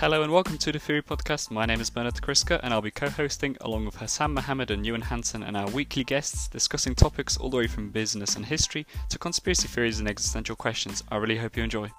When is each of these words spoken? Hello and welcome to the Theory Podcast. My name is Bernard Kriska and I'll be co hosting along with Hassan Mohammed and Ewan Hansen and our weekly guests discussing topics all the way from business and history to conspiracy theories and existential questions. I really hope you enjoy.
Hello 0.00 0.22
and 0.22 0.32
welcome 0.32 0.56
to 0.58 0.70
the 0.70 0.78
Theory 0.78 1.02
Podcast. 1.02 1.50
My 1.50 1.66
name 1.66 1.80
is 1.80 1.90
Bernard 1.90 2.14
Kriska 2.14 2.60
and 2.62 2.72
I'll 2.72 2.80
be 2.80 2.92
co 2.92 3.08
hosting 3.08 3.56
along 3.62 3.84
with 3.84 3.96
Hassan 3.96 4.32
Mohammed 4.32 4.70
and 4.70 4.86
Ewan 4.86 5.00
Hansen 5.00 5.42
and 5.42 5.56
our 5.56 5.68
weekly 5.70 6.04
guests 6.04 6.46
discussing 6.46 6.94
topics 6.94 7.36
all 7.36 7.50
the 7.50 7.56
way 7.56 7.66
from 7.66 7.90
business 7.90 8.36
and 8.36 8.46
history 8.46 8.86
to 9.08 9.18
conspiracy 9.18 9.66
theories 9.66 9.98
and 9.98 10.08
existential 10.08 10.54
questions. 10.54 11.02
I 11.10 11.16
really 11.16 11.38
hope 11.38 11.56
you 11.56 11.64
enjoy. 11.64 11.90